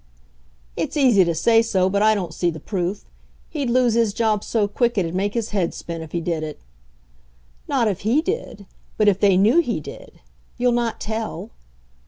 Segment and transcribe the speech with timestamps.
[0.75, 3.05] "It's easy to say so but I don't see the proof.
[3.49, 6.59] He'd lose his job so quick it'd make his head spin if he did it."
[7.67, 8.65] "Not if he did,
[8.97, 10.19] but if they knew he did.
[10.57, 11.51] You'll not tell?"